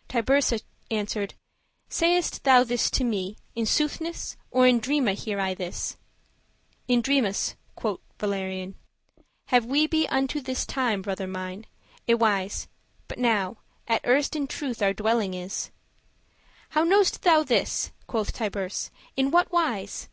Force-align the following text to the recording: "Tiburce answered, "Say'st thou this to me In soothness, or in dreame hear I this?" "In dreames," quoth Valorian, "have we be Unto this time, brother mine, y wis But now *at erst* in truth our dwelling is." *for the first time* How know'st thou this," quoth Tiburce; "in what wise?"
"Tiburce 0.10 0.60
answered, 0.90 1.32
"Say'st 1.88 2.44
thou 2.44 2.62
this 2.62 2.90
to 2.90 3.04
me 3.04 3.38
In 3.54 3.64
soothness, 3.64 4.36
or 4.50 4.66
in 4.66 4.80
dreame 4.82 5.14
hear 5.14 5.40
I 5.40 5.54
this?" 5.54 5.96
"In 6.88 7.00
dreames," 7.02 7.54
quoth 7.74 8.00
Valorian, 8.18 8.74
"have 9.46 9.64
we 9.64 9.86
be 9.86 10.06
Unto 10.10 10.42
this 10.42 10.66
time, 10.66 11.00
brother 11.00 11.26
mine, 11.26 11.64
y 12.06 12.12
wis 12.12 12.68
But 13.08 13.16
now 13.18 13.56
*at 13.86 14.04
erst* 14.06 14.36
in 14.36 14.46
truth 14.46 14.82
our 14.82 14.92
dwelling 14.92 15.32
is." 15.32 15.70
*for 15.70 15.70
the 15.70 16.00
first 16.02 16.24
time* 16.24 16.64
How 16.68 16.84
know'st 16.84 17.22
thou 17.22 17.42
this," 17.44 17.90
quoth 18.06 18.34
Tiburce; 18.34 18.90
"in 19.16 19.30
what 19.30 19.50
wise?" 19.50 20.10